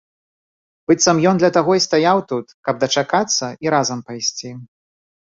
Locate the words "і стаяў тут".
1.79-2.45